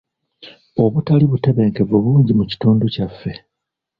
Obutali 0.83 1.25
butebenkevu 1.31 1.95
bungi 2.03 2.31
mu 2.39 2.43
kitundu 2.51 2.83
kyaffe. 2.93 3.31